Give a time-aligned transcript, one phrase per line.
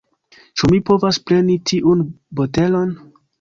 [0.61, 2.03] Ĉu mi povas preni tiun
[2.41, 2.97] botelon?